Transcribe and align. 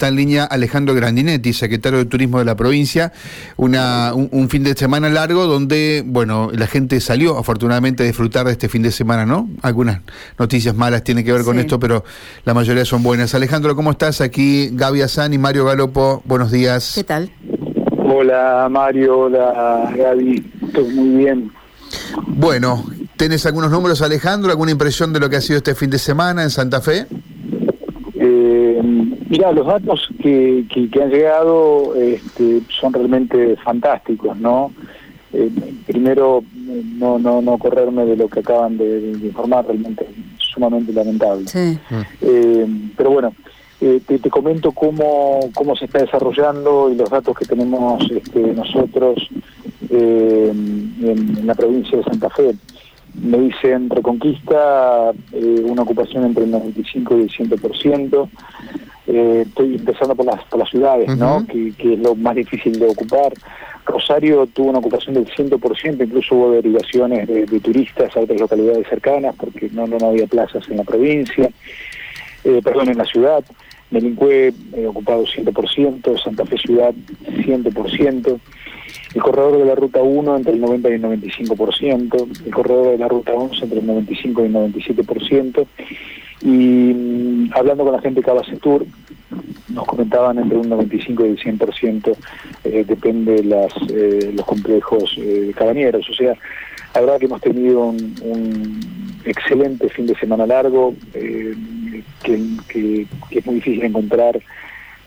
Está 0.00 0.06
en 0.10 0.14
línea 0.14 0.44
Alejandro 0.44 0.94
Grandinetti, 0.94 1.52
secretario 1.52 1.98
de 1.98 2.04
Turismo 2.04 2.38
de 2.38 2.44
la 2.44 2.54
provincia, 2.54 3.12
una, 3.56 4.14
un, 4.14 4.48
fin 4.48 4.62
de 4.62 4.76
semana 4.76 5.08
largo 5.08 5.48
donde, 5.48 6.04
bueno, 6.06 6.52
la 6.54 6.68
gente 6.68 7.00
salió 7.00 7.36
afortunadamente 7.36 8.04
a 8.04 8.06
disfrutar 8.06 8.46
de 8.46 8.52
este 8.52 8.68
fin 8.68 8.82
de 8.82 8.92
semana, 8.92 9.26
¿no? 9.26 9.50
Algunas 9.60 10.02
noticias 10.38 10.76
malas 10.76 11.02
tienen 11.02 11.24
que 11.24 11.32
ver 11.32 11.42
con 11.42 11.58
esto, 11.58 11.80
pero 11.80 12.04
la 12.44 12.54
mayoría 12.54 12.84
son 12.84 13.02
buenas. 13.02 13.34
Alejandro, 13.34 13.74
¿cómo 13.74 13.90
estás? 13.90 14.20
Aquí 14.20 14.70
Gaby 14.70 15.02
Azán 15.02 15.34
y 15.34 15.38
Mario 15.38 15.64
Galopo, 15.64 16.22
buenos 16.26 16.52
días. 16.52 16.92
¿Qué 16.94 17.02
tal? 17.02 17.32
Hola 17.96 18.68
Mario, 18.70 19.18
hola 19.18 19.92
Gaby, 19.96 20.52
todo 20.74 20.88
muy 20.90 21.24
bien. 21.24 21.50
Bueno, 22.24 22.84
¿tenés 23.16 23.44
algunos 23.46 23.72
números 23.72 24.00
Alejandro? 24.00 24.52
¿Alguna 24.52 24.70
impresión 24.70 25.12
de 25.12 25.18
lo 25.18 25.28
que 25.28 25.34
ha 25.34 25.40
sido 25.40 25.56
este 25.56 25.74
fin 25.74 25.90
de 25.90 25.98
semana 25.98 26.44
en 26.44 26.50
Santa 26.50 26.80
Fe? 26.80 27.08
Eh, 28.20 28.80
mira, 29.28 29.52
los 29.52 29.66
datos 29.66 30.08
que, 30.20 30.64
que, 30.68 31.02
han 31.02 31.10
llegado 31.10 31.94
este, 31.94 32.62
son 32.68 32.92
realmente 32.92 33.56
fantásticos, 33.56 34.36
¿no? 34.36 34.72
Eh, 35.32 35.48
primero, 35.86 36.42
no, 36.96 37.20
no, 37.20 37.40
no 37.40 37.58
correrme 37.58 38.04
de 38.06 38.16
lo 38.16 38.28
que 38.28 38.40
acaban 38.40 38.76
de, 38.76 39.12
informar, 39.22 39.66
realmente 39.66 40.04
sumamente 40.38 40.92
lamentable. 40.92 41.44
Eh, 42.20 42.66
pero 42.96 43.10
bueno, 43.10 43.32
te, 43.78 44.00
te, 44.00 44.30
comento 44.30 44.72
cómo, 44.72 45.38
cómo 45.54 45.76
se 45.76 45.84
está 45.84 46.00
desarrollando 46.00 46.90
y 46.90 46.96
los 46.96 47.10
datos 47.10 47.38
que 47.38 47.44
tenemos 47.44 48.02
este, 48.10 48.40
nosotros 48.52 49.28
en 49.90 51.46
la 51.46 51.54
provincia 51.54 51.98
de 51.98 52.04
Santa 52.04 52.30
Fe 52.30 52.56
me 53.22 53.38
dicen 53.38 53.90
Reconquista, 53.90 55.12
eh, 55.32 55.62
una 55.64 55.82
ocupación 55.82 56.24
entre 56.24 56.44
el 56.44 56.50
95 56.50 57.18
y 57.18 57.22
el 57.22 57.30
100%. 57.30 58.28
Eh, 59.06 59.44
estoy 59.46 59.76
empezando 59.76 60.14
por 60.14 60.26
las, 60.26 60.44
por 60.44 60.58
las 60.58 60.68
ciudades, 60.68 61.16
¿no? 61.16 61.46
Que, 61.46 61.72
es 61.78 61.98
lo 61.98 62.14
más 62.14 62.36
difícil 62.36 62.78
de 62.78 62.86
ocupar. 62.86 63.32
Rosario 63.86 64.46
tuvo 64.46 64.68
una 64.68 64.80
ocupación 64.80 65.14
del 65.14 65.26
100%, 65.26 66.04
incluso 66.04 66.34
hubo 66.34 66.50
derivaciones 66.52 67.26
de, 67.26 67.46
turistas 67.60 68.14
a 68.14 68.20
otras 68.20 68.38
localidades 68.38 68.86
cercanas 68.86 69.34
porque 69.36 69.70
no, 69.72 69.86
no, 69.86 69.96
había 70.08 70.26
plazas 70.26 70.68
en 70.68 70.76
la 70.76 70.84
provincia, 70.84 71.50
eh, 72.44 72.60
perdón, 72.62 72.90
en 72.90 72.98
la 72.98 73.06
ciudad. 73.06 73.42
Melincue 73.90 74.52
eh, 74.74 74.86
ocupado 74.86 75.24
100%, 75.24 76.22
Santa 76.22 76.44
Fe 76.44 76.58
Ciudad 76.58 76.94
100% 77.24 78.40
el 79.14 79.22
corredor 79.22 79.58
de 79.58 79.64
la 79.64 79.74
ruta 79.74 80.02
1 80.02 80.36
entre 80.36 80.52
el 80.52 80.60
90 80.60 80.90
y 80.90 80.92
el 80.92 81.02
95%, 81.02 82.44
el 82.44 82.54
corredor 82.54 82.92
de 82.92 82.98
la 82.98 83.08
ruta 83.08 83.32
11 83.32 83.64
entre 83.64 83.80
el 83.80 83.86
95 83.86 84.42
y 84.42 84.46
el 84.46 84.52
97%, 84.52 85.66
y 86.42 86.46
mm, 86.46 87.50
hablando 87.54 87.84
con 87.84 87.92
la 87.92 88.00
gente 88.00 88.20
de 88.20 88.26
Cabacetur, 88.26 88.86
nos 89.68 89.86
comentaban 89.86 90.38
entre 90.38 90.58
un 90.58 90.68
95 90.68 91.26
y 91.26 91.28
el 91.30 91.38
100%, 91.38 92.16
eh, 92.64 92.84
depende 92.86 93.34
de 93.34 93.44
las, 93.44 93.72
eh, 93.90 94.32
los 94.34 94.46
complejos 94.46 95.16
eh, 95.18 95.52
cabañeros, 95.56 96.08
o 96.08 96.14
sea, 96.14 96.34
la 96.94 97.00
verdad 97.00 97.18
que 97.18 97.26
hemos 97.26 97.40
tenido 97.40 97.86
un, 97.86 98.80
excelente 99.24 99.88
fin 99.90 100.06
de 100.06 100.14
semana 100.14 100.46
largo, 100.46 100.94
eh, 101.12 101.54
que, 102.22 103.06
que 103.28 103.38
es 103.38 103.46
muy 103.46 103.56
difícil 103.56 103.84
encontrar 103.84 104.40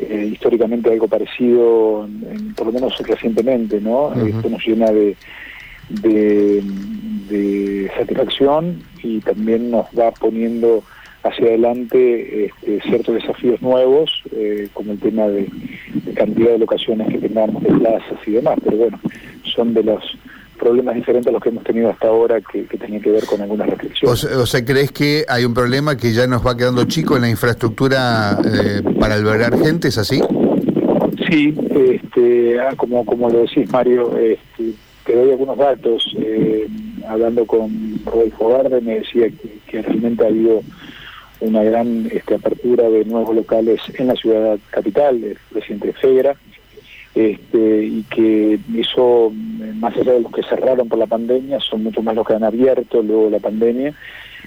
eh, 0.01 0.29
históricamente 0.31 0.91
algo 0.91 1.07
parecido, 1.07 2.07
por 2.55 2.67
lo 2.67 2.73
menos 2.73 2.97
recientemente, 3.05 3.79
¿no? 3.79 4.11
Esto 4.13 4.49
nos 4.49 4.65
llena 4.65 4.91
de, 4.91 5.15
de, 5.89 7.91
satisfacción 7.95 8.81
y 9.03 9.19
también 9.19 9.69
nos 9.69 9.85
va 9.97 10.09
poniendo 10.11 10.83
hacia 11.23 11.45
adelante 11.45 12.45
este, 12.45 12.81
ciertos 12.81 13.13
desafíos 13.13 13.61
nuevos, 13.61 14.23
eh, 14.31 14.69
como 14.73 14.93
el 14.93 14.99
tema 14.99 15.27
de, 15.27 15.47
de, 15.93 16.13
cantidad 16.15 16.53
de 16.53 16.57
locaciones 16.57 17.07
que 17.09 17.19
tengamos 17.19 17.61
de 17.61 17.69
plazas 17.69 18.17
y 18.25 18.31
demás, 18.31 18.57
pero 18.63 18.77
bueno, 18.77 18.99
son 19.43 19.75
de 19.75 19.83
los 19.83 20.17
problemas 20.61 20.93
diferentes 20.93 21.27
a 21.27 21.31
los 21.31 21.41
que 21.41 21.49
hemos 21.49 21.63
tenido 21.63 21.89
hasta 21.89 22.07
ahora 22.07 22.39
que, 22.39 22.65
que 22.65 22.77
tenían 22.77 23.01
que 23.01 23.09
ver 23.09 23.25
con 23.25 23.41
algunas 23.41 23.67
restricciones. 23.67 24.23
O 24.23 24.45
sea, 24.45 24.63
¿crees 24.63 24.91
que 24.91 25.25
hay 25.27 25.43
un 25.43 25.55
problema 25.55 25.97
que 25.97 26.13
ya 26.13 26.27
nos 26.27 26.45
va 26.45 26.55
quedando 26.55 26.85
chico 26.85 27.15
en 27.15 27.23
la 27.23 27.29
infraestructura 27.29 28.37
eh, 28.45 28.81
para 28.99 29.15
albergar 29.15 29.57
gente? 29.57 29.87
¿Es 29.87 29.97
así? 29.97 30.21
Sí, 31.27 31.55
este, 31.71 32.59
ah, 32.59 32.73
como, 32.77 33.03
como 33.05 33.29
lo 33.29 33.39
decís, 33.39 33.71
Mario, 33.71 34.15
este, 34.17 34.73
te 35.03 35.15
doy 35.15 35.31
algunos 35.31 35.57
datos. 35.57 36.15
Eh, 36.19 36.67
hablando 37.07 37.45
con 37.45 37.99
Rodolfo 38.05 38.49
Garde, 38.49 38.81
me 38.81 38.99
decía 38.99 39.27
que, 39.65 39.81
realmente 39.81 40.23
ha 40.23 40.27
habido 40.27 40.61
una 41.39 41.63
gran 41.63 42.07
este, 42.11 42.35
apertura 42.35 42.87
de 42.87 43.03
nuevos 43.05 43.35
locales 43.35 43.81
en 43.95 44.07
la 44.07 44.15
ciudad 44.15 44.59
capital, 44.69 45.23
el 45.23 45.37
presidente 45.51 45.93
Fegra, 45.93 46.35
este, 47.13 47.83
y 47.83 48.03
que 48.03 48.59
eso, 48.77 49.31
más 49.75 49.95
allá 49.97 50.13
de 50.13 50.21
los 50.21 50.31
que 50.31 50.43
cerraron 50.43 50.87
por 50.87 50.99
la 50.99 51.07
pandemia, 51.07 51.59
son 51.59 51.83
mucho 51.83 52.01
más 52.01 52.15
los 52.15 52.25
que 52.25 52.33
han 52.33 52.43
abierto 52.43 53.01
luego 53.01 53.25
de 53.25 53.31
la 53.31 53.39
pandemia, 53.39 53.93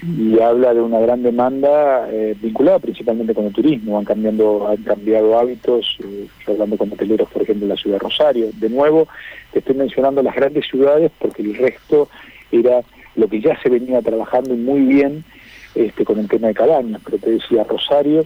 y 0.03 0.39
habla 0.39 0.73
de 0.73 0.81
una 0.81 0.99
gran 0.99 1.23
demanda 1.23 2.07
eh, 2.11 2.35
vinculada 2.41 2.79
principalmente 2.79 3.33
con 3.33 3.45
el 3.45 3.53
turismo, 3.53 3.97
han, 3.97 4.05
cambiando, 4.05 4.67
han 4.67 4.77
cambiado 4.77 5.37
hábitos, 5.37 5.97
eh, 6.03 6.27
hablando 6.47 6.77
con 6.77 6.91
hoteleros, 6.91 7.29
por 7.29 7.41
ejemplo, 7.41 7.65
en 7.65 7.69
la 7.69 7.77
ciudad 7.77 7.95
de 7.95 8.03
Rosario. 8.03 8.49
De 8.53 8.69
nuevo, 8.69 9.07
te 9.53 9.59
estoy 9.59 9.75
mencionando 9.75 10.21
las 10.21 10.35
grandes 10.35 10.67
ciudades 10.67 11.11
porque 11.17 11.43
el 11.43 11.55
resto 11.55 12.09
era 12.51 12.81
lo 13.15 13.27
que 13.27 13.39
ya 13.39 13.59
se 13.61 13.69
venía 13.69 14.01
trabajando 14.01 14.55
muy 14.55 14.81
bien 14.81 15.23
este, 15.75 16.03
con 16.03 16.19
el 16.19 16.27
tema 16.27 16.47
de 16.47 16.53
cabañas, 16.53 17.01
pero 17.03 17.17
te 17.17 17.31
decía 17.31 17.63
Rosario, 17.63 18.25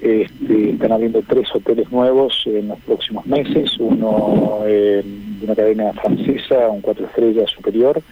este, 0.00 0.70
están 0.70 0.92
habiendo 0.92 1.22
tres 1.22 1.48
hoteles 1.54 1.90
nuevos 1.90 2.42
en 2.46 2.68
los 2.68 2.78
próximos 2.80 3.26
meses, 3.26 3.76
uno 3.78 4.60
de 4.64 5.04
una 5.42 5.54
cadena 5.54 5.92
francesa, 5.94 6.68
un 6.68 6.80
cuatro 6.80 7.06
estrellas 7.06 7.50
superior, 7.50 8.02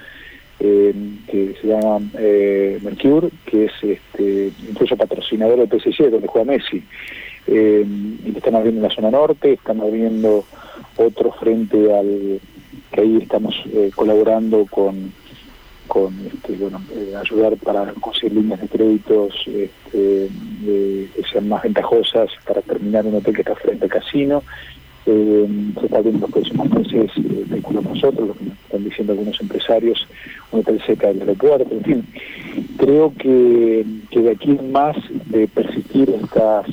que 0.59 1.55
se 1.61 1.67
llama 1.67 2.01
eh, 2.19 2.79
Mercure, 2.83 3.29
que 3.45 3.67
es 3.67 3.73
este, 3.83 4.53
incluso 4.69 4.97
patrocinador 4.97 5.59
del 5.59 5.81
PSG, 5.81 6.11
donde 6.11 6.29
juega 6.29 6.53
Messi. 6.53 6.83
Eh, 7.47 7.85
y 8.25 8.37
están 8.37 8.55
abriendo 8.55 8.81
en 8.81 8.89
la 8.89 8.95
zona 8.95 9.11
norte, 9.11 9.53
están 9.53 9.81
abriendo 9.81 10.45
otro 10.97 11.33
frente 11.33 11.93
al 11.93 12.41
que 12.93 13.01
ahí 13.01 13.19
estamos 13.21 13.55
eh, 13.73 13.91
colaborando 13.95 14.67
con 14.67 15.13
con 15.89 16.15
este, 16.27 16.53
bueno, 16.57 16.81
eh, 16.93 17.15
ayudar 17.17 17.57
para 17.57 17.93
conseguir 17.95 18.35
líneas 18.35 18.61
de 18.61 18.69
créditos 18.69 19.35
este, 19.47 20.29
que 21.15 21.23
sean 21.31 21.49
más 21.49 21.63
ventajosas 21.63 22.31
para 22.47 22.63
terminar 22.63 23.07
un 23.07 23.17
hotel 23.17 23.35
que 23.35 23.43
está 23.43 23.55
frente 23.55 23.85
al 23.85 23.91
casino. 23.91 24.43
Eh, 25.07 25.47
se 25.79 25.87
está 25.87 26.01
viendo 26.01 26.21
los 26.21 26.31
próximos 26.31 26.71
meses, 26.71 27.11
eh, 27.19 27.63
nosotros, 27.71 28.29
lo 28.29 28.35
que 28.35 28.45
nos 28.45 28.59
están 28.59 28.85
diciendo 28.85 29.13
algunos 29.13 29.39
empresarios, 29.41 30.07
un 30.51 30.61
hotel 30.61 30.81
cerca 30.87 31.09
del 31.09 31.21
aeropuerto, 31.21 31.75
en 31.75 31.85
fin. 31.85 32.07
Creo 32.79 33.13
que, 33.19 33.85
que 34.11 34.21
de 34.21 34.31
aquí 34.31 34.53
en 34.53 34.73
más 34.73 34.97
de 35.27 35.47
persistir 35.47 36.09
estas, 36.09 36.67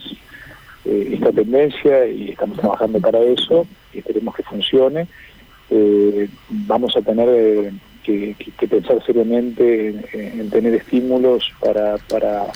eh, 0.85 1.09
esta 1.13 1.31
tendencia 1.33 2.07
y 2.07 2.29
estamos 2.29 2.57
trabajando 2.57 2.99
para 3.01 3.19
eso 3.19 3.67
y 3.93 3.99
esperemos 3.99 4.35
que 4.35 4.43
funcione, 4.43 5.07
vamos 6.49 6.95
a 6.97 7.01
tener 7.01 7.71
que, 8.03 8.35
pensar 8.69 9.03
seriamente 9.05 9.89
en, 10.13 10.49
tener 10.49 10.73
estímulos 10.75 11.51
para, 11.59 11.97
para 12.09 12.47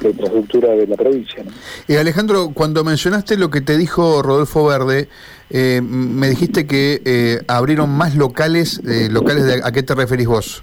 la 0.00 0.08
infraestructura 0.10 0.70
de 0.70 0.86
la 0.86 0.96
provincia. 0.96 1.42
Y 1.86 1.96
Alejandro, 1.96 2.50
cuando 2.54 2.84
mencionaste 2.84 3.36
lo 3.36 3.50
que 3.50 3.60
te 3.60 3.76
dijo 3.76 4.22
Rodolfo 4.22 4.66
Verde, 4.66 5.08
eh, 5.50 5.80
me 5.82 6.28
dijiste 6.28 6.66
que 6.66 7.00
eh, 7.04 7.40
abrieron 7.48 7.90
más 7.90 8.14
locales, 8.14 8.80
eh, 8.86 9.08
locales 9.10 9.44
de, 9.44 9.60
¿a 9.64 9.72
qué 9.72 9.82
te 9.82 9.94
referís 9.94 10.26
vos? 10.26 10.62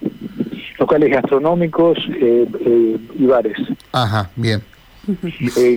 Locales 0.79 1.09
gastronómicos 1.09 1.97
y 3.17 3.25
bares. 3.25 3.57
Ajá, 3.91 4.29
bien. 4.35 4.61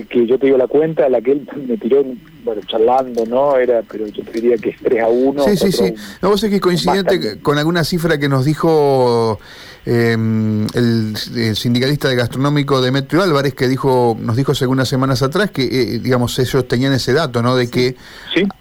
que 0.09 0.27
yo 0.27 0.37
te 0.37 0.47
digo 0.47 0.57
la 0.57 0.67
cuenta, 0.67 1.07
la 1.09 1.21
que 1.21 1.31
él 1.31 1.47
me 1.67 1.77
tiró 1.77 2.03
bueno, 2.49 2.63
charlando, 2.65 3.25
¿no? 3.27 3.57
Era, 3.57 3.83
pero 3.83 4.07
yo 4.07 4.23
te 4.23 4.31
diría 4.31 4.57
que 4.57 4.69
es 4.69 4.77
3 4.81 5.03
a 5.03 5.07
1. 5.07 5.43
Sí, 5.43 5.57
sí, 5.57 5.71
sí. 5.71 5.93
No, 6.19 6.29
vos 6.29 6.43
es 6.43 6.49
que 6.49 6.59
coincidente 6.59 7.39
con 7.41 7.59
alguna 7.59 7.83
cifra 7.83 8.17
que 8.17 8.27
nos 8.27 8.43
dijo 8.43 9.39
em, 9.85 10.65
el, 10.73 11.15
sindicalista 11.55 12.07
de 12.07 12.15
gastronómico 12.15 12.81
Demetrio 12.81 13.21
Álvarez, 13.21 13.53
que 13.53 13.67
dijo 13.67 14.17
nos 14.19 14.35
dijo 14.35 14.53
hace 14.53 14.65
unas 14.65 14.89
semanas 14.89 15.21
atrás 15.21 15.51
que, 15.51 15.61
eh, 15.61 15.99
digamos, 15.99 16.39
ellos 16.39 16.67
tenían 16.67 16.91
ese 16.93 17.13
dato, 17.13 17.43
¿no? 17.43 17.55
De 17.55 17.69
que 17.69 17.95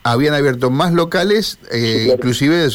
habían 0.03 0.35
abierto 0.35 0.69
más 0.69 0.93
locales, 0.93 1.59
eh, 1.73 2.11
inclusive 2.13 2.69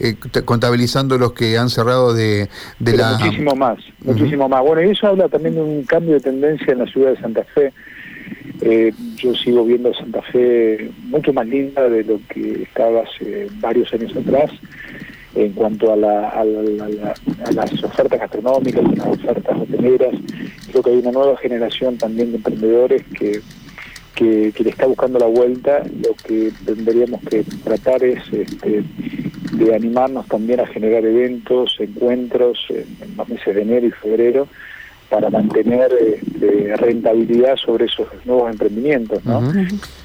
eh, 0.00 0.14
contabilizando 0.46 1.18
los 1.18 1.34
que 1.34 1.58
han 1.58 1.68
cerrado 1.68 2.14
de, 2.14 2.48
de 2.78 2.96
la... 2.96 3.18
Muchísimo 3.18 3.54
más, 3.54 3.78
muchísimo 4.00 4.48
más. 4.48 4.62
Bueno, 4.62 4.82
y 4.82 4.92
eso 4.92 5.08
habla 5.08 5.28
también 5.28 5.56
de 5.56 5.60
un 5.60 5.82
cambio 5.82 6.14
de 6.14 6.20
tendencia 6.20 6.72
en 6.72 6.78
la 6.78 6.86
ciudad 6.86 7.10
de 7.10 7.20
Santa 7.20 7.44
Fe 7.44 7.74
eh, 8.60 8.92
yo 9.16 9.34
sigo 9.34 9.64
viendo 9.64 9.92
Santa 9.94 10.22
Fe 10.22 10.90
mucho 11.04 11.32
más 11.32 11.46
linda 11.46 11.88
de 11.88 12.04
lo 12.04 12.20
que 12.28 12.62
estaba 12.62 13.02
hace 13.02 13.48
varios 13.60 13.92
años 13.92 14.16
atrás 14.16 14.50
en 15.34 15.52
cuanto 15.52 15.92
a, 15.92 15.96
las 15.96 17.84
ofertas 17.84 18.18
gastronómicas 18.18 18.82
las 18.96 19.06
ofertas 19.08 19.60
hoteleras. 19.60 20.14
Creo 20.70 20.82
que 20.82 20.90
hay 20.90 20.96
una 20.96 21.12
nueva 21.12 21.36
generación 21.36 21.98
también 21.98 22.30
de 22.30 22.38
emprendedores 22.38 23.02
que, 23.18 23.40
que, 24.14 24.52
le 24.58 24.70
está 24.70 24.86
buscando 24.86 25.18
la 25.18 25.26
vuelta, 25.26 25.82
lo 26.02 26.14
que 26.14 26.50
tendríamos 26.64 27.20
que 27.28 27.44
tratar 27.62 28.02
es 28.02 28.20
este, 28.32 28.82
de 29.52 29.74
animarnos 29.74 30.26
también 30.26 30.60
a 30.60 30.66
generar 30.66 31.04
eventos, 31.04 31.76
encuentros 31.78 32.58
en, 32.70 33.16
los 33.16 33.28
meses 33.28 33.54
de 33.54 33.62
enero 33.62 33.86
y 33.86 33.90
febrero 33.90 34.48
para 35.16 35.30
mantener 35.30 35.90
este, 35.94 36.76
rentabilidad 36.76 37.56
sobre 37.56 37.86
esos 37.86 38.06
nuevos 38.26 38.50
emprendimientos, 38.50 39.24
¿no? 39.24 39.50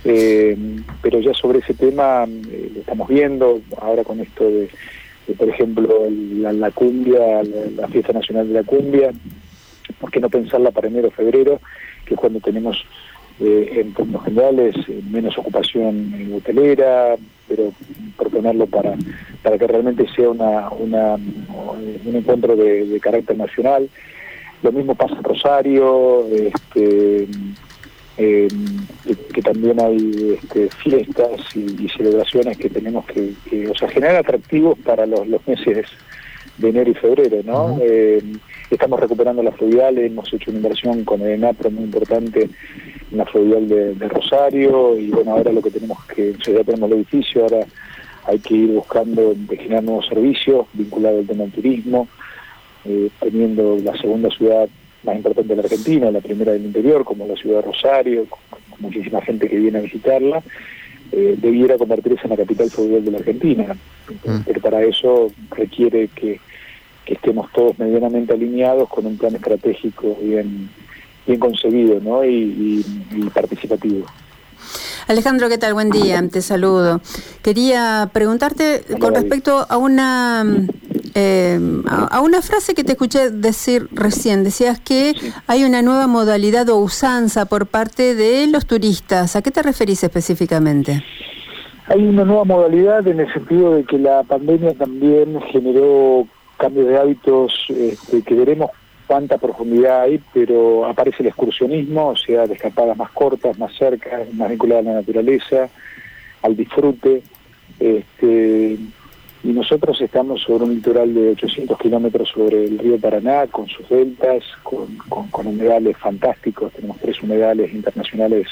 Eh, 0.06 0.58
pero 1.02 1.19
ya 1.19 1.34
sobre 1.34 1.60
ese 1.60 1.74
tema 1.74 2.24
eh, 2.24 2.72
lo 2.74 2.80
estamos 2.80 3.10
viendo 3.10 3.60
ahora 3.81 4.06
con 4.06 4.22
esto 4.22 4.46
de, 4.46 4.69
por 5.38 5.50
ejemplo, 5.50 6.08
la, 6.10 6.72
cumbia, 6.72 7.44
la, 7.75 7.90
fiesta 7.90 8.13
nacional 8.13 8.48
de 8.48 8.54
la 8.54 8.63
cumbia, 8.63 9.12
¿por 10.00 10.10
qué 10.12 10.22
no 10.22 10.30
pensarla 10.30 10.72
para 10.72 10.88
enero 10.88 11.10
o 11.10 11.12
febrero, 11.12 11.60
que 12.06 12.13
es 12.13 12.19
cuando 12.19 12.40
tenemos 12.40 12.81
eh, 13.42 13.81
en 13.81 13.94
términos 13.94 14.24
generales 14.24 14.75
menos 15.12 15.38
ocupación 15.38 16.13
en 16.18 16.34
hotelera, 16.36 17.18
pero 17.50 17.74
proponerlo 18.16 18.66
para, 18.66 18.96
para 19.44 19.58
que 19.58 19.68
realmente 19.68 20.08
sea 20.16 20.30
una, 20.30 20.69
una 20.69 21.18
un 22.06 22.16
encuentro 22.16 22.56
de, 22.56 22.98
carácter 23.02 23.38
nacional. 23.38 23.90
Lo 24.63 24.72
mismo 24.72 24.96
pasa 24.96 25.16
en 25.16 25.24
Rosario, 25.24 26.25
este, 26.28 27.28
eh, 28.18 28.48
que, 29.34 29.42
también 29.42 29.81
hay 29.81 30.38
este, 30.42 30.69
fiestas 30.69 31.56
y, 31.56 31.88
celebraciones 31.90 32.58
que 32.58 32.69
tenemos 32.69 33.06
que, 33.06 33.68
o 33.68 33.75
sea, 33.75 33.90
generar 33.90 34.18
atractivos 34.18 34.78
para 34.80 35.06
los, 35.06 35.28
los 35.28 35.46
meses 35.48 35.88
de 36.58 36.69
enero 36.69 36.92
y 36.92 36.94
febrero, 36.94 37.38
¿no? 37.44 37.80
estamos 38.75 39.00
recuperando 39.00 39.44
las 39.44 39.56
fluviales, 39.56 40.12
hemos 40.12 40.31
hecho 40.34 40.50
una 40.50 40.60
inversión 40.60 41.04
con 41.04 41.22
el 41.22 41.31
ENAPRO 41.31 41.72
muy 41.72 41.84
importante 41.84 42.50
en 43.12 43.18
la 43.18 43.25
fluvial 43.25 43.68
de, 43.68 44.08
Rosario 44.08 44.98
y 44.98 45.10
bueno, 45.10 45.31
ahora 45.31 45.52
lo 45.52 45.62
que 45.62 45.72
tenemos 45.72 46.04
que, 46.06 46.34
ya 46.34 46.63
tenemos 46.63 46.90
el 46.90 46.98
edificio, 46.98 47.44
ahora 47.44 47.66
hay 48.25 48.40
que 48.40 48.56
ir 48.56 48.72
buscando 48.72 49.34
de 49.36 49.58
generar 49.58 49.84
nuevos 49.84 50.08
servicios 50.08 50.68
vinculados 50.74 51.19
al 51.19 51.28
tema 51.28 51.44
del 51.44 51.52
turismo, 51.52 52.08
eh, 52.86 53.10
teniendo 53.19 53.78
la 53.83 53.98
segunda 53.98 54.30
ciudad 54.30 54.68
más 55.04 55.16
importante 55.16 55.50
de 55.50 55.56
la 55.56 55.63
Argentina, 55.63 56.12
la 56.12 56.22
primera 56.22 56.51
del 56.51 56.66
interior, 56.66 57.04
como 57.04 57.28
la 57.28 57.36
ciudad 57.36 57.57
de 57.57 57.72
Rosario, 57.72 58.25
con, 58.30 58.39
muchísima 58.80 59.22
gente 59.22 59.48
que 59.48 59.60
viene 59.60 59.78
a 59.78 59.81
visitarla, 59.81 60.42
eh, 61.12 61.36
debiera 61.38 61.78
convertirse 61.78 62.22
en 62.24 62.31
la 62.31 62.38
capital 62.38 62.69
fluvial 62.72 63.06
de 63.06 63.12
la 63.12 63.19
Argentina. 63.19 63.75
Mm. 64.25 64.39
Pero 64.45 64.62
para 64.62 64.81
eso 64.83 65.31
requiere 65.51 66.07
que 66.07 66.39
que 67.06 67.13
estemos 67.13 67.51
todos 67.51 67.78
medianamente 67.80 68.33
alineados 68.33 68.89
con 68.89 69.06
un 69.06 69.18
plan 69.18 69.36
estratégico 69.36 70.18
bien, 70.22 70.69
bien 71.25 71.39
concebido 71.39 72.00
¿no? 72.00 72.24
y, 72.24 72.86
participativo. 73.34 74.06
Alejandro, 75.07 75.50
¿qué 75.50 75.57
tal? 75.57 75.74
Buen 75.74 75.89
día, 75.89 76.24
te 76.31 76.42
saludo. 76.42 77.01
Quería 77.42 78.10
preguntarte 78.13 78.84
con 79.00 79.16
respecto 79.16 79.66
a 79.68 79.77
una 79.77 80.45
eh, 81.13 81.60
a, 81.88 82.22
una 82.22 82.42
frase 82.42 82.74
que 82.74 82.84
te 82.84 82.94
escuché 82.94 83.30
decir 83.30 83.88
recién. 83.92 84.44
Decías 84.44 84.80
que 84.80 85.13
hay 85.48 85.63
una 85.63 85.81
nueva 85.81 86.08
modalidad 86.08 86.69
o 86.69 86.78
usanza 86.78 87.46
por 87.46 87.68
parte 87.68 88.16
de 88.16 88.48
los 88.48 88.66
turistas. 88.66 89.36
¿A 89.36 89.42
qué 89.42 89.52
te 89.52 89.62
referís 89.62 90.04
específicamente? 90.04 91.04
Hay 91.88 92.06
una 92.06 92.24
nueva 92.24 92.46
modalidad 92.46 93.06
en 93.08 93.19
el 93.19 93.34
sentido 93.34 93.75
de 93.75 93.84
que 93.84 93.98
la 93.98 94.24
pandemia 94.24 94.74
también 94.74 95.40
generó 95.52 96.25
cambios 96.58 96.88
de 96.88 96.98
hábitos 96.98 97.54
este, 97.69 98.22
que 98.22 98.36
veremos 98.36 98.69
cuánta 99.08 99.38
profundidad 99.38 100.04
hay, 100.04 100.22
pero 100.34 100.86
aparece 100.86 101.18
el 101.19 101.28
excursionismo, 101.28 102.10
o 102.10 102.16
sea, 102.16 102.48
de 102.48 102.54
escapadas 102.54 102.96
más 102.96 103.12
cortas, 103.12 103.60
más 103.60 103.74
cerca, 103.75 104.22
más 104.34 104.50
vinculadas 104.50 104.86
a 104.86 104.90
la 104.90 104.96
naturaleza, 104.96 105.68
al 106.42 106.56
disfrute. 106.56 107.24
Este, 107.78 108.78
y 109.43 109.47
nosotros 109.49 109.99
estamos 110.01 110.41
sobre 110.41 110.65
un 110.65 110.75
litoral 110.75 111.13
de 111.13 111.29
800 111.31 111.77
kilómetros 111.79 112.29
sobre 112.29 112.65
el 112.65 112.77
río 112.77 112.99
Paraná, 112.99 113.47
con 113.47 113.67
sus 113.67 113.88
deltas, 113.89 114.43
con, 114.61 114.97
con, 115.31 115.47
humedales 115.47 115.97
fantásticos. 115.97 116.71
Tenemos 116.73 116.97
tres 116.99 117.21
humedales 117.23 117.73
internacionales 117.73 118.47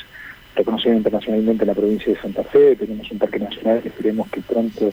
reconocidos 0.56 0.98
internacionalmente 0.98 1.64
en 1.64 1.68
la 1.68 1.76
provincia 1.76 2.12
de 2.12 2.20
Santa 2.20 2.44
Fe. 2.44 2.76
Tenemos 2.76 3.10
un 3.12 3.20
parque 3.20 3.40
nacional 3.40 3.82
esperemos 3.86 4.30
que 4.30 4.42
pronto 4.42 4.92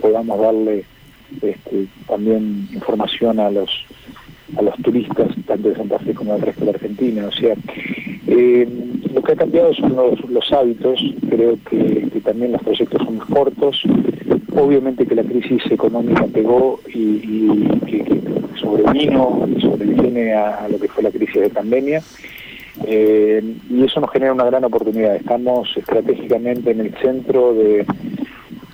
podamos 0.00 0.40
darle 0.40 0.84
este, 1.42 1.86
también 2.06 2.68
información 2.72 3.38
a 3.38 3.50
los 3.50 3.84
a 4.56 4.62
los 4.62 4.76
turistas 4.76 5.28
tanto 5.46 5.68
de 5.68 5.76
Santa 5.76 5.98
Fe 5.98 6.14
como 6.14 6.32
del 6.34 6.42
resto 6.42 6.60
de 6.60 6.66
la 6.66 6.76
Argentina. 6.76 7.26
O 7.26 7.32
sea, 7.32 7.54
eh, 8.26 8.68
lo 9.12 9.22
que 9.22 9.32
ha 9.32 9.36
cambiado 9.36 9.74
son 9.74 9.96
los, 9.96 10.52
hábitos, 10.52 11.00
creo 11.28 11.58
que, 11.68 12.06
también 12.24 12.52
los 12.52 12.62
proyectos 12.62 13.02
son 13.02 13.18
más 13.18 13.28
cortos. 13.28 13.82
Obviamente 14.56 15.06
que 15.06 15.14
la 15.14 15.22
crisis 15.22 15.62
económica 15.70 16.26
pegó 16.32 16.80
y, 16.88 17.66
que, 17.80 18.20
sobrevino 18.58 19.46
y 19.54 19.60
sobreviene 19.60 20.32
a, 20.32 20.66
lo 20.68 20.78
que 20.78 20.88
fue 20.88 21.02
la 21.02 21.10
crisis 21.10 21.42
de 21.42 21.50
pandemia. 21.50 22.02
Eh, 22.86 23.42
y 23.70 23.84
eso 23.84 24.00
nos 24.00 24.10
genera 24.10 24.32
una 24.32 24.44
gran 24.44 24.64
oportunidad. 24.64 25.16
Estamos 25.16 25.74
estratégicamente 25.76 26.70
en 26.70 26.80
el 26.80 26.94
centro 26.96 27.54
de, 27.54 27.86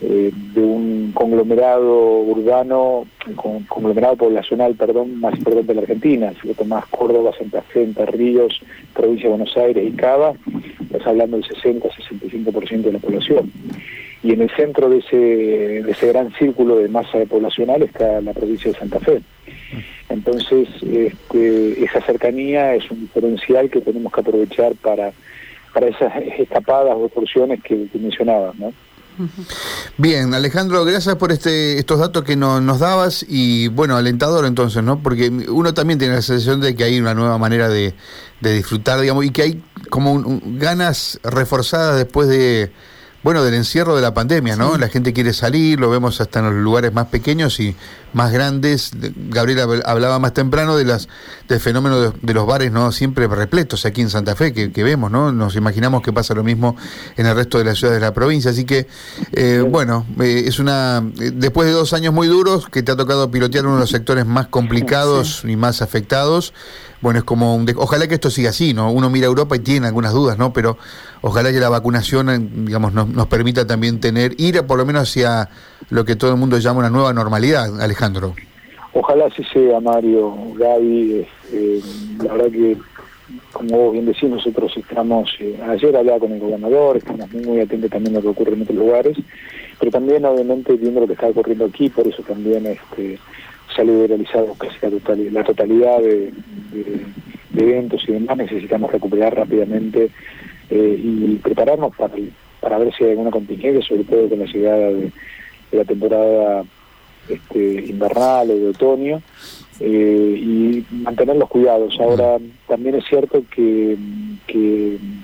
eh, 0.02 0.32
un 0.56 1.12
conglomerado 1.14 2.20
urbano, 2.20 3.06
con, 3.36 3.64
conglomerado 3.64 4.16
poblacional, 4.16 4.74
perdón, 4.74 5.20
más 5.20 5.36
importante 5.36 5.68
de 5.68 5.74
la 5.74 5.82
Argentina. 5.82 6.32
Si 6.40 6.48
lo 6.48 6.54
tomás 6.54 6.86
Córdoba, 6.86 7.32
Santa 7.36 7.62
Fe, 7.62 7.82
Entre 7.82 8.06
Ríos, 8.06 8.60
provincia 8.94 9.24
de 9.24 9.36
Buenos 9.36 9.56
Aires 9.56 9.84
y 9.86 9.96
Cava, 9.96 10.34
estás 10.80 11.06
hablando 11.06 11.38
del 11.38 11.46
60-65% 11.46 12.82
de 12.82 12.92
la 12.92 12.98
población. 12.98 13.50
Y 14.22 14.32
en 14.32 14.42
el 14.42 14.50
centro 14.54 14.88
de 14.88 14.98
ese, 14.98 15.16
de 15.16 15.90
ese 15.90 16.08
gran 16.08 16.32
círculo 16.34 16.76
de 16.76 16.88
masa 16.88 17.18
poblacional 17.28 17.82
está 17.82 18.20
la 18.20 18.32
provincia 18.32 18.70
de 18.70 18.78
Santa 18.78 19.00
Fe. 19.00 19.22
Entonces, 20.08 20.68
este, 20.82 21.84
esa 21.84 22.00
cercanía 22.02 22.74
es 22.74 22.88
un 22.90 23.00
diferencial 23.00 23.70
que 23.70 23.80
tenemos 23.80 24.12
que 24.12 24.20
aprovechar 24.20 24.74
para, 24.76 25.12
para 25.74 25.88
esas 25.88 26.12
escapadas 26.38 26.94
o 26.96 27.06
excursiones 27.06 27.62
que, 27.62 27.88
que 27.88 27.98
mencionabas, 27.98 28.54
¿no? 28.56 28.72
Bien, 29.98 30.32
Alejandro, 30.32 30.84
gracias 30.84 31.16
por 31.16 31.32
este, 31.32 31.78
estos 31.78 31.98
datos 31.98 32.24
que 32.24 32.36
nos 32.36 32.78
dabas 32.78 33.24
y 33.28 33.68
bueno, 33.68 33.96
alentador 33.96 34.46
entonces, 34.46 34.82
¿no? 34.82 35.02
Porque 35.02 35.28
uno 35.28 35.74
también 35.74 35.98
tiene 35.98 36.14
la 36.14 36.22
sensación 36.22 36.60
de 36.60 36.74
que 36.74 36.84
hay 36.84 36.98
una 36.98 37.14
nueva 37.14 37.38
manera 37.38 37.68
de, 37.68 37.94
disfrutar, 38.40 39.00
digamos, 39.00 39.24
y 39.24 39.30
que 39.30 39.42
hay 39.42 39.62
como 39.90 40.40
ganas 40.58 41.20
reforzadas 41.22 41.96
después 41.96 42.28
de, 42.28 42.72
bueno, 43.22 43.44
del 43.44 43.54
encierro 43.54 43.94
de 43.94 44.02
la 44.02 44.14
pandemia, 44.14 44.56
¿no? 44.56 44.76
La 44.78 44.88
gente 44.88 45.12
quiere 45.12 45.32
salir, 45.32 45.78
lo 45.78 45.90
vemos 45.90 46.20
hasta 46.20 46.40
en 46.40 46.46
los 46.46 46.54
lugares 46.54 46.92
más 46.92 47.06
pequeños 47.06 47.60
y 47.60 47.76
más 48.12 48.32
grandes. 48.32 48.90
Gabriela 49.28 49.66
hablaba 49.84 50.18
más 50.18 50.34
temprano 50.34 50.76
de 50.76 50.84
las 50.84 51.08
del 51.48 51.60
fenómeno 51.60 52.12
de, 52.12 52.34
los 52.34 52.46
bares, 52.46 52.72
¿no? 52.72 52.92
Siempre 52.92 53.26
repletos 53.26 53.84
aquí 53.84 54.00
en 54.00 54.10
Santa 54.10 54.34
Fe, 54.34 54.52
que, 54.52 54.82
vemos, 54.82 55.10
¿no? 55.10 55.32
Nos 55.32 55.56
imaginamos 55.56 56.02
que 56.02 56.12
pasa 56.12 56.34
lo 56.34 56.44
mismo 56.44 56.76
en 57.16 57.26
el 57.26 57.34
resto 57.34 57.58
de 57.58 57.64
las 57.64 57.78
ciudades 57.78 58.00
de 58.00 58.06
la 58.06 58.14
provincia. 58.14 58.50
Así 58.50 58.64
que, 58.64 58.86
eh, 59.32 59.64
bueno, 59.66 60.06
eh, 60.20 60.44
es 60.46 60.58
una. 60.58 61.02
Eh, 61.20 61.32
después 61.34 61.66
de 61.66 61.72
dos 61.72 61.92
años 61.92 62.14
muy 62.14 62.28
duros, 62.28 62.68
que 62.68 62.82
te 62.82 62.92
ha 62.92 62.96
tocado 62.96 63.30
pilotear 63.30 63.66
uno 63.66 63.74
de 63.74 63.80
los 63.80 63.90
sectores 63.90 64.26
más 64.26 64.48
complicados 64.48 65.42
y 65.44 65.56
más 65.56 65.82
afectados, 65.82 66.52
bueno, 67.02 67.18
es 67.18 67.24
como 67.24 67.56
un... 67.56 67.66
Ojalá 67.76 68.06
que 68.06 68.14
esto 68.14 68.30
siga 68.30 68.50
así, 68.50 68.74
¿no? 68.74 68.90
Uno 68.92 69.10
mira 69.10 69.26
a 69.26 69.28
Europa 69.28 69.56
y 69.56 69.58
tiene 69.58 69.88
algunas 69.88 70.12
dudas, 70.12 70.38
¿no? 70.38 70.52
Pero 70.52 70.78
ojalá 71.20 71.50
que 71.50 71.58
la 71.58 71.68
vacunación, 71.68 72.30
eh, 72.30 72.38
digamos, 72.38 72.92
nos, 72.92 73.08
nos 73.08 73.26
permita 73.26 73.66
también 73.66 74.00
tener, 74.00 74.40
ir 74.40 74.62
por 74.62 74.78
lo 74.78 74.86
menos 74.86 75.02
hacia 75.02 75.50
lo 75.90 76.04
que 76.04 76.14
todo 76.14 76.30
el 76.30 76.36
mundo 76.36 76.58
llama 76.58 76.78
una 76.78 76.90
nueva 76.90 77.12
normalidad, 77.12 77.80
Alejandro. 77.80 78.01
Ojalá 78.94 79.26
así 79.26 79.42
sea, 79.44 79.80
Mario, 79.80 80.34
Gaby. 80.56 81.26
Eh, 81.52 81.80
la 82.22 82.32
verdad 82.34 82.50
que, 82.50 82.76
como 83.52 83.78
vos 83.78 83.92
bien 83.92 84.06
decís, 84.06 84.28
nosotros 84.28 84.76
estamos, 84.76 85.34
eh, 85.40 85.58
ayer 85.66 85.96
hablaba 85.96 86.18
con 86.18 86.32
el 86.32 86.40
gobernador, 86.40 86.98
estamos 86.98 87.30
muy, 87.32 87.60
atentos 87.60 87.90
también 87.90 88.16
a 88.16 88.18
lo 88.18 88.22
que 88.22 88.28
ocurre 88.28 88.54
en 88.54 88.62
otros 88.62 88.78
lugares, 88.78 89.16
pero 89.78 89.90
también 89.90 90.24
obviamente 90.24 90.74
viendo 90.74 91.00
lo 91.00 91.06
que 91.06 91.14
está 91.14 91.28
ocurriendo 91.28 91.64
aquí, 91.64 91.88
por 91.88 92.06
eso 92.06 92.22
también 92.22 92.66
este 92.66 93.18
se 93.74 93.80
ha 93.80 93.84
liberalizado 93.84 94.54
casi 94.54 95.30
la 95.30 95.44
totalidad 95.44 95.98
de, 96.00 96.32
eventos 97.56 98.02
y 98.06 98.12
demás, 98.12 98.36
necesitamos 98.36 98.92
recuperar 98.92 99.34
rápidamente 99.34 100.10
eh, 100.70 101.00
y 101.02 101.36
prepararnos 101.36 101.94
para, 101.96 102.14
para 102.60 102.78
ver 102.78 102.94
si 102.94 103.04
hay 103.04 103.10
alguna 103.10 103.30
contingencia, 103.30 103.82
sobre 103.82 104.04
todo 104.04 104.28
con 104.28 104.38
la 104.40 104.46
llegada 104.46 104.90
de, 104.90 105.12
la 105.72 105.84
temporada 105.84 106.64
este, 107.28 107.86
invernal 107.86 108.50
o 108.50 108.54
de 108.56 108.68
otoño, 108.68 109.22
eh, 109.80 110.38
y 110.38 110.84
mantener 110.92 111.36
los 111.36 111.48
cuidados. 111.48 111.98
Ahora, 111.98 112.38
también 112.68 112.94
es 112.94 113.04
cierto 113.04 113.42
que, 113.54 113.96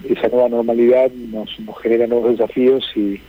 esa 0.08 0.28
nueva 0.28 0.48
normalidad 0.48 1.10
nos, 1.10 1.50
genera 1.82 2.06
nuevos 2.06 2.30
desafíos 2.30 2.84
y, 2.96 3.20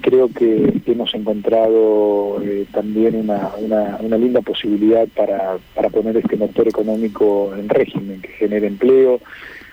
creo 0.00 0.28
que 0.28 0.72
hemos 0.86 1.14
encontrado 1.14 2.40
eh, 2.42 2.66
también 2.72 3.14
una, 3.16 3.50
una, 3.58 4.18
linda 4.18 4.40
posibilidad 4.40 5.06
para, 5.14 5.58
para 5.74 5.90
poner 5.90 6.16
este 6.16 6.36
motor 6.36 6.68
económico 6.68 7.52
en 7.56 7.68
régimen, 7.68 8.20
que 8.20 8.28
genere 8.28 8.66
empleo, 8.66 9.20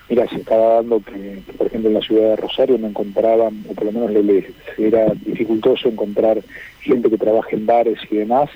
Mira, 0.09 0.27
se 0.27 0.37
estaba 0.37 0.75
dando 0.75 0.99
que, 1.01 1.39
por 1.55 1.67
ejemplo, 1.67 1.89
en 1.89 1.93
la 1.93 2.01
ciudad 2.01 2.29
de 2.29 2.35
Rosario 2.37 2.79
no 2.79 2.87
encontraban, 2.87 3.63
o 3.69 3.73
por 3.75 3.85
lo 3.85 3.91
menos 3.91 4.11
les, 4.11 4.45
era 4.79 5.13
dificultoso 5.23 5.87
encontrar 5.87 6.41
gente 6.81 7.11
que 7.11 7.17
trabaje 7.17 7.55
en 7.55 7.67
bares 7.67 7.99
y 8.09 8.15
demás, 8.15 8.49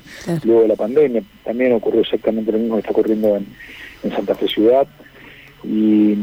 luego 0.44 0.64
de 0.64 0.70
la 0.70 0.76
pandemia. 0.76 1.22
También 1.44 1.74
ocurrió 1.74 2.02
exactamente 2.02 2.52
lo 2.52 2.58
mismo 2.58 2.76
que 2.76 2.80
está 2.80 2.92
ocurriendo 2.92 3.38
en, 3.38 3.46
Santa 4.12 4.34
Fe 4.34 4.48
Ciudad. 4.48 4.88
Y, 5.64 6.16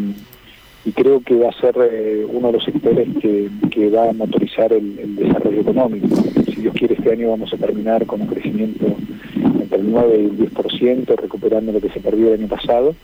creo 0.96 1.20
que 1.20 1.37
va 1.37 1.50
a 1.50 1.60
ser 1.60 1.76
eh, 1.80 2.26
uno 2.28 2.49
de 2.49 2.52
los 2.54 2.64
sectores 2.64 3.06
que, 3.20 3.88
va 3.90 4.10
a 4.10 4.12
motorizar 4.12 4.72
el, 4.72 5.14
desarrollo 5.14 5.60
económico. 5.60 6.08
Si 6.46 6.56
Dios 6.56 6.75
quiere, 6.75 6.94
este 6.94 7.12
año 7.12 7.30
vamos 7.30 7.52
a 7.52 7.56
terminar 7.56 8.04
con 8.04 8.20
un 8.22 8.26
crecimiento 8.26 8.87
entre 9.37 9.78
el 9.78 9.90
9 9.90 10.18
y 10.18 10.25
el 10.25 10.50
10%, 10.52 11.16
recuperando 11.16 11.70
lo 11.70 11.80
que 11.80 11.90
se 11.90 12.00
perdió 12.00 12.28
el 12.34 12.40
año 12.40 12.49
pasado 12.49 12.96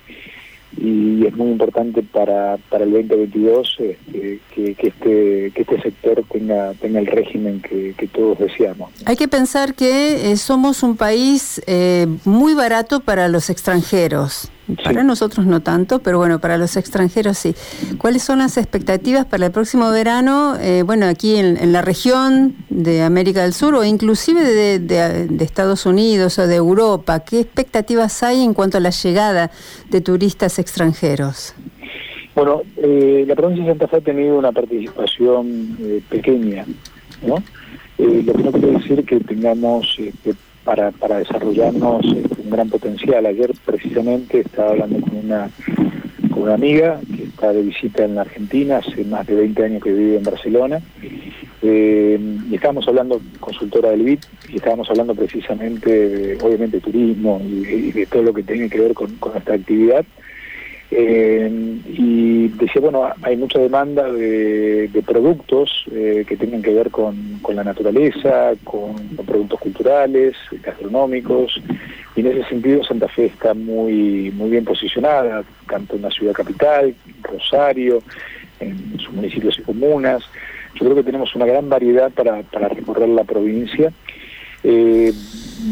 y 0.77 1.27
es 1.27 1.35
muy 1.37 1.51
importante 1.51 2.03
para, 2.03 2.59
para 2.69 2.85
el 2.85 2.93
2022 2.93 3.77
este, 3.79 4.41
que, 4.55 4.75
que, 4.75 4.87
este, 4.89 5.53
que 5.55 5.63
este 5.63 5.83
sector 5.83 6.23
tenga, 6.31 6.75
tenga 6.75 7.01
el 7.01 7.07
régimen 7.07 7.61
que, 7.61 7.95
todos 8.13 8.39
deseamos. 8.39 8.93
Hay 9.05 9.17
que 9.17 9.27
pensar 9.27 9.75
que 9.75 10.31
eh, 10.31 10.37
somos 10.37 10.83
un 10.83 10.97
país 10.97 11.61
eh, 11.67 12.07
muy 12.25 12.55
barato 12.55 13.01
para 13.01 13.29
los 13.29 13.51
extranjeros. 13.51 14.51
Para 14.83 15.05
nosotros 15.05 15.47
no 15.47 15.61
tanto, 15.61 16.01
pero 16.01 16.19
bueno, 16.19 16.41
para 16.41 16.59
los 16.59 16.77
extranjeros 16.77 17.39
sí. 17.39 17.55
¿Cuáles 17.99 18.25
son 18.25 18.39
las 18.39 18.57
expectativas 18.57 19.25
para 19.25 19.47
el 19.47 19.53
próximo 19.53 19.91
verano? 19.91 20.57
Eh, 20.61 20.83
bueno, 20.85 21.07
aquí 21.07 21.37
en, 21.37 21.73
la 21.73 21.83
región 21.83 22.57
de 22.69 23.03
América 23.03 23.43
del 23.43 23.53
Sur 23.53 23.77
o 23.77 23.85
inclusive 23.85 24.81
de, 24.81 25.45
Estados 25.45 25.87
Unidos 25.87 26.41
o 26.41 26.49
de 26.49 26.57
Europa. 26.57 27.21
¿Qué 27.21 27.39
expectativas 27.39 28.25
hay 28.25 28.43
en 28.43 28.55
cuanto 28.55 28.79
a 28.79 28.81
la 28.81 28.91
llegada 28.91 29.53
de 29.89 30.01
turistas 30.01 30.59
extranjeros? 30.59 31.55
Bueno, 32.35 32.63
eh, 32.77 33.25
la 33.27 33.37
provincia 33.37 33.65
de 33.65 33.71
Santa 33.71 33.87
Fe 33.87 33.97
ha 33.99 34.01
tenido 34.01 34.37
una 34.37 34.51
participación 34.51 35.77
eh, 35.81 36.03
pequeña, 36.09 36.67
¿no? 37.25 37.43
lo 37.99 38.33
que 38.35 38.43
no 38.43 38.53
quiere 38.53 38.73
decir 38.73 39.05
que 39.07 39.21
tengamos 39.21 39.97
para, 40.67 40.91
para 40.91 41.19
desarrollarnos 41.19 42.05
este, 42.05 42.43
un 42.43 42.51
gran 42.51 42.69
potencial. 42.69 43.25
Ayer 43.25 43.53
precisamente 43.65 44.41
estaba 44.41 44.73
hablando 44.73 45.01
con 45.01 45.17
una, 45.17 45.49
con 46.31 46.43
una 46.43 46.55
amiga 46.55 47.01
que 47.17 47.23
está 47.23 47.53
de 47.53 47.63
visita 47.63 48.05
en 48.05 48.17
la 48.17 48.23
Argentina, 48.23 48.79
hace 48.79 49.05
más 49.05 49.27
de 49.29 49.37
20 49.37 49.65
años 49.65 49.83
que 49.83 49.93
vive 49.93 50.17
en 50.17 50.25
Barcelona, 50.25 50.81
eh, 51.63 52.19
y 52.51 52.55
estábamos 52.55 52.87
hablando, 52.89 53.23
consultora 53.39 53.91
del 53.91 54.03
BIT, 54.03 54.25
y 54.49 54.57
estábamos 54.57 54.91
hablando 54.91 55.15
precisamente, 55.15 56.37
obviamente, 56.43 56.79
de 56.79 56.83
turismo 56.83 57.41
y, 57.43 57.93
de 57.93 58.07
todo 58.07 58.25
lo 58.25 58.35
que 58.35 58.43
tiene 58.43 58.69
que 58.69 58.81
ver 58.81 58.93
con, 58.93 59.15
con 59.17 59.33
nuestra 59.33 59.55
actividad. 59.55 60.05
Eh, 60.91 61.51
y 61.89 62.49
decía, 62.49 62.81
bueno, 62.81 63.09
hay 63.23 63.37
mucha 63.37 63.59
demanda 63.59 64.11
de, 64.11 64.89
productos 65.05 65.85
eh, 65.91 66.25
que 66.27 66.37
tengan 66.37 66.63
que 66.63 66.73
ver 66.73 66.91
con, 66.91 67.41
la 67.53 67.65
naturaleza, 67.65 68.53
con, 68.65 68.95
productos 69.27 69.61
culturales, 69.61 70.37
gastronómicos, 70.63 71.61
y 72.15 72.21
en 72.21 72.27
ese 72.29 72.49
sentido 72.49 72.85
Santa 72.85 73.09
Fe 73.09 73.27
está 73.27 73.55
muy, 73.55 74.31
muy 74.33 74.51
bien 74.51 74.65
posicionada, 74.65 75.45
tanto 75.69 75.97
en 75.97 76.03
la 76.03 76.11
ciudad 76.11 76.33
capital, 76.33 76.95
Rosario, 77.23 78.03
en 78.61 78.99
sus 78.99 79.13
municipios 79.13 79.59
y 79.59 79.63
comunas. 79.63 80.23
Yo 80.75 80.85
creo 80.85 80.95
que 80.95 81.03
tenemos 81.03 81.35
una 81.35 81.47
gran 81.47 81.69
variedad 81.69 82.11
para, 82.11 82.43
para 82.43 82.69
recorrer 82.69 83.09
la 83.09 83.25
provincia. 83.25 83.93
Eh, 84.63 85.13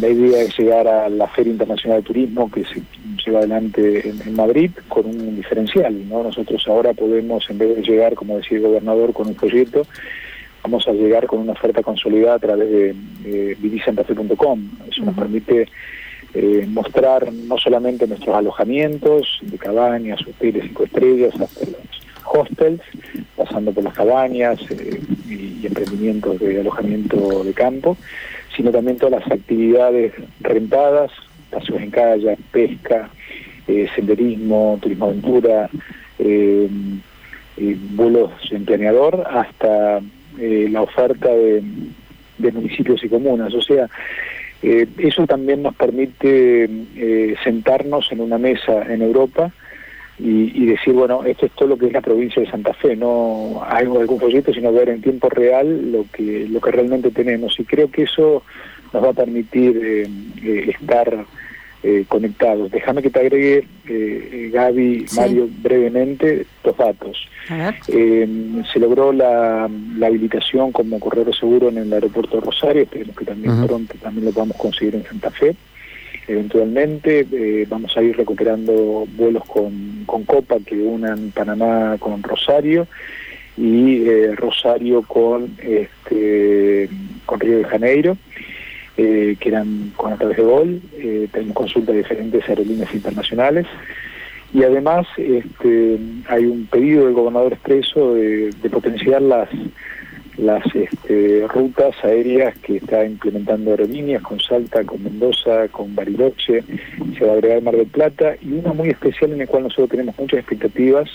la 0.01 0.09
idea 0.09 0.43
es 0.43 0.59
llegar 0.59 0.87
a 0.87 1.09
la 1.09 1.27
Feria 1.29 1.53
Internacional 1.53 2.01
de 2.01 2.07
Turismo 2.07 2.51
que 2.51 2.65
se 2.65 2.81
lleva 3.25 3.39
adelante 3.41 4.09
en, 4.09 4.35
Madrid 4.35 4.71
con 4.89 5.07
un 5.07 5.37
diferencial. 5.37 6.09
¿no? 6.09 6.23
Nosotros 6.23 6.65
ahora 6.67 6.93
podemos, 6.93 7.49
en 7.51 7.59
vez 7.59 7.77
de 7.77 7.83
llegar, 7.83 8.15
como 8.15 8.37
decía 8.37 8.59
el 8.59 8.65
gobernador, 8.65 9.13
con 9.13 9.29
un 9.29 9.35
proyecto, 9.35 9.87
vamos 10.63 10.87
a 10.89 10.93
llegar 10.93 11.27
con 11.27 11.41
una 11.41 11.53
oferta 11.53 11.83
consolidada 11.83 12.37
a 12.37 12.39
través 12.39 12.71
de, 12.71 12.95
de 13.23 13.57
Eso 14.91 15.05
nos 15.05 15.15
permite 15.15 15.69
eh, 16.35 16.67
mostrar 16.69 17.33
no 17.33 17.57
solamente 17.59 18.09
nuestros 18.09 18.35
alojamientos 18.35 19.39
de 19.43 19.57
cabañas, 19.57 20.21
hoteles 20.27 20.65
cinco 20.67 20.85
estrellas, 20.85 21.33
hasta 21.41 21.67
los 21.67 21.77
hostels, 22.25 22.81
pasando 23.37 23.71
por 23.71 23.85
las 23.85 23.95
cabañas 23.95 24.59
eh, 24.71 25.01
y 25.29 25.65
emprendimientos 25.65 26.41
de 26.41 26.61
alojamiento 26.61 27.45
de 27.45 27.53
campo, 27.53 27.97
sino 28.57 28.73
también 28.73 28.97
todas 28.97 29.21
las 29.21 29.31
actividades 29.31 30.13
rentadas, 30.41 31.13
paseos 31.55 31.81
en 31.81 31.91
calle, 31.91 32.37
pesca, 32.51 33.11
eh, 33.67 33.89
senderismo, 33.95 34.79
turismo 34.81 35.07
aventura, 35.07 35.71
eh, 36.19 36.69
vuelos 37.57 38.33
en 38.51 38.65
planeador, 38.65 39.25
hasta 39.31 40.01
eh, 40.39 40.69
la 40.71 40.83
oferta 40.83 41.29
de, 41.29 41.63
municipios 42.53 43.03
y 43.05 43.09
comunas. 43.09 43.55
O 43.55 43.63
sea, 43.63 43.89
eso 44.63 45.27
también 45.27 45.63
nos 45.63 45.75
permite 45.75 46.69
sentarnos 47.43 48.11
en 48.13 48.21
una 48.21 48.39
mesa 48.39 48.83
en 48.93 49.03
Europa 49.03 49.53
y, 50.19 50.67
decir, 50.67 50.95
bueno, 50.95 51.25
esto 51.25 51.47
es 51.47 51.53
todo 51.53 51.71
lo 51.71 51.79
que 51.79 51.87
es 51.87 51.93
la 51.93 52.01
provincia 52.01 52.41
de 52.41 52.51
Santa 52.51 52.73
Fe, 52.73 52.95
no 52.95 53.63
hay 53.67 53.85
algún 53.85 54.19
proyecto, 54.19 54.53
sino 54.53 54.73
ver 54.73 54.89
en 54.89 55.03
tiempo 55.03 55.29
real 55.29 55.91
lo 55.91 56.07
que, 56.13 56.47
lo 56.49 56.61
que 56.61 56.71
realmente 56.71 57.11
tenemos. 57.11 57.59
Y 57.59 57.65
creo 57.65 57.91
que 57.91 58.05
eso 58.05 58.43
nos 58.93 59.05
va 59.05 59.11
a 59.11 59.15
permitir 59.15 59.77
eh, 59.83 60.09
eh, 60.43 60.71
estar 60.79 61.25
eh, 61.87 62.07
conectados. 62.09 62.71
Déjame 62.71 63.03
que 63.03 63.11
te 63.11 63.21
agregue, 63.21 63.69
Gaby, 64.51 65.05
Mario, 65.17 65.51
brevemente 65.61 66.47
dos 66.63 66.75
datos. 66.79 67.29
se 67.47 68.79
logró 68.81 69.13
la, 69.13 69.65
habilitación 69.65 70.73
como 70.73 70.99
corredor 70.99 71.37
seguro 71.37 71.69
en 71.69 71.77
el 71.77 71.93
aeropuerto 71.93 72.39
de 72.39 72.47
Rosario, 72.47 72.83
esperemos 72.85 73.15
que 73.15 73.27
también 73.27 73.67
pronto 73.67 73.95
también 74.01 74.25
lo 74.25 74.33
podamos 74.33 74.57
conseguir 74.57 74.95
en 74.95 75.05
Santa 75.05 75.31
Fe. 75.31 75.55
Eventualmente 76.27 77.67
vamos 77.69 77.95
a 77.99 78.03
ir 78.03 78.17
recuperando 78.17 79.07
vuelos 79.15 79.45
con, 79.45 80.05
con 80.07 80.25
Copa 80.25 80.57
que 80.65 80.77
unan 80.77 81.33
Panamá 81.35 81.97
con 81.99 82.23
Rosario 82.23 82.87
y 83.59 84.07
Rosario 84.37 85.03
con 85.03 85.55
este 85.63 86.89
con 87.27 87.41
Río 87.41 87.59
de 87.59 87.65
Janeiro 87.65 88.17
eh, 88.97 89.37
que 89.41 89.49
eran 89.49 89.93
con 89.97 90.13
a 90.13 90.17
través 90.17 90.37
de 90.37 90.45
Gol, 90.45 90.81
eh, 90.97 91.29
tenemos 91.33 91.57
consulta 91.57 91.91
de 91.91 91.99
diferentes 91.99 92.49
aerolíneas 92.49 92.95
internacionales 92.95 93.67
y 94.53 94.63
además 94.63 95.09
este, 95.17 95.99
hay 96.29 96.47
un 96.47 96.67
pedido 96.67 97.07
del 97.07 97.15
gobernador 97.15 97.55
expreso 97.55 98.15
de, 98.15 98.53
potenciar 98.71 99.21
las 99.23 99.49
las 100.37 100.65
este, 100.75 101.47
rutas 101.49 101.95
aéreas 102.05 102.57
que 102.59 102.77
está 102.77 103.05
implementando 103.05 103.73
aerolíneas 103.73 104.23
con 104.23 104.39
Salta, 104.41 104.85
con 104.85 105.03
Mendoza, 105.03 105.69
con 105.69 105.95
Bariloche, 105.95 106.63
se 107.17 107.25
va 107.25 107.33
a 107.33 107.35
agregar 107.35 107.63
Mar 107.63 107.77
del 107.77 107.87
Plata 107.87 108.35
y 108.41 108.53
una 108.53 108.73
muy 108.73 108.91
especial 108.91 109.33
en 109.33 109.39
la 109.39 109.47
cual 109.47 109.65
nosotros 109.65 109.91
tenemos 109.91 110.17
muchas 110.19 110.41
expectativas. 110.41 111.09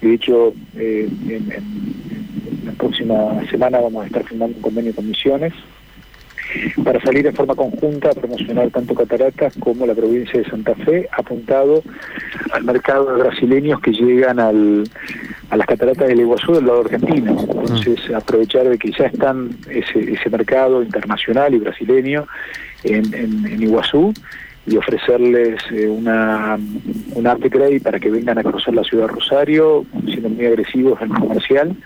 De 0.00 0.14
hecho, 0.14 0.54
eh, 0.76 1.08
en, 1.28 1.52
en, 1.52 2.64
la 2.64 2.72
próxima 2.72 3.42
semana 3.50 3.80
vamos 3.80 4.04
a 4.04 4.06
estar 4.06 4.24
firmando 4.24 4.56
un 4.56 4.62
convenio 4.62 4.94
con 4.94 5.08
Misiones 5.08 5.52
para 6.84 7.00
salir 7.00 7.26
en 7.26 7.34
forma 7.34 7.54
conjunta 7.54 8.10
a 8.10 8.14
promocionar 8.14 8.70
tanto 8.70 8.94
Cataratas 8.94 9.54
como 9.60 9.86
la 9.86 9.94
provincia 9.94 10.40
de 10.40 10.48
Santa 10.48 10.74
Fe, 10.74 11.08
apuntado 11.16 11.82
al 12.52 12.64
mercado 12.64 13.14
de 13.14 13.22
brasileños 13.22 13.80
que 13.80 13.92
llegan 13.92 14.40
al, 14.40 14.84
a 15.50 15.56
las 15.56 15.66
cataratas 15.66 16.08
del 16.08 16.20
Iguazú 16.20 16.54
del 16.54 16.66
lado 16.66 16.80
argentino. 16.80 17.36
Entonces, 17.40 17.98
mm. 18.08 18.14
aprovechar 18.14 18.68
de 18.68 18.78
que 18.78 18.90
ya 18.92 19.06
están 19.06 19.50
ese, 19.70 20.12
ese 20.12 20.30
mercado 20.30 20.82
internacional 20.82 21.54
y 21.54 21.58
brasileño 21.58 22.26
en, 22.84 23.14
en, 23.14 23.62
Iguazú 23.62 24.12
y 24.66 24.76
ofrecerles 24.76 25.60
eh, 25.70 25.88
una, 25.88 26.58
un 27.14 27.26
arte 27.26 27.50
para 27.80 27.98
que 27.98 28.10
vengan 28.10 28.38
a 28.38 28.42
conocer 28.42 28.74
la 28.74 28.84
ciudad 28.84 29.06
de 29.06 29.14
Rosario, 29.14 29.86
siendo 30.04 30.28
muy 30.28 30.44
agresivos 30.44 31.00
en 31.00 31.08
comercial, 31.08 31.76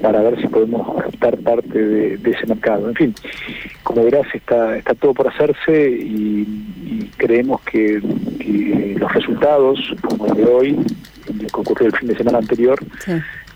para 0.00 0.22
ver 0.22 0.40
si 0.40 0.46
podemos 0.48 1.02
captar 1.02 1.36
parte 1.38 1.78
de, 1.78 2.30
ese 2.30 2.46
mercado. 2.46 2.88
En 2.88 2.94
fin, 2.94 3.14
como 3.82 4.04
verás, 4.04 4.26
está, 4.32 4.76
está 4.76 4.94
todo 4.94 5.14
por 5.14 5.28
hacerse 5.28 5.90
y, 5.90 7.10
creemos 7.16 7.60
que, 7.62 8.00
los 8.98 9.12
resultados, 9.12 9.78
como 10.02 10.26
el 10.26 10.34
de 10.34 10.44
hoy, 10.44 10.78
que 11.26 11.46
ocurrió 11.52 11.88
el 11.88 11.96
fin 11.96 12.08
de 12.08 12.16
semana 12.16 12.38
anterior, 12.38 12.78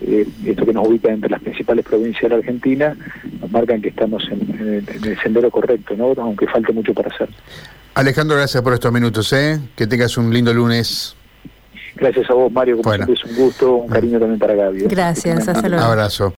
eh, 0.00 0.26
esto 0.44 0.66
que 0.66 0.72
nos 0.72 0.86
ubica 0.86 1.10
entre 1.10 1.30
las 1.30 1.40
principales 1.40 1.84
provincias 1.84 2.22
de 2.22 2.28
la 2.30 2.36
Argentina, 2.36 2.96
nos 3.40 3.50
marcan 3.50 3.80
que 3.80 3.88
estamos 3.88 4.22
en, 4.30 4.84
el 5.04 5.18
sendero 5.22 5.50
correcto, 5.50 5.94
¿no? 5.96 6.12
aunque 6.16 6.46
falte 6.46 6.72
mucho 6.72 6.92
para 6.92 7.08
hacer. 7.14 7.28
Alejandro, 7.94 8.36
gracias 8.36 8.62
por 8.62 8.72
estos 8.72 8.92
minutos, 8.92 9.32
¿eh? 9.32 9.60
que 9.76 9.86
tengas 9.86 10.16
un 10.16 10.32
lindo 10.32 10.52
lunes. 10.52 11.14
Gracias 11.94 12.30
a 12.30 12.34
vos, 12.34 12.50
Mario, 12.50 12.78
como 12.78 12.94
siempre 12.94 13.14
es 13.14 13.24
un 13.24 13.36
gusto, 13.36 13.74
un 13.76 13.88
cariño 13.88 14.18
también 14.18 14.38
para 14.38 14.54
Gaby. 14.54 14.84
¿eh? 14.84 14.88
Gracias, 14.88 15.48
hasta 15.48 15.68
luego. 15.68 15.84
Abrazo. 15.84 16.30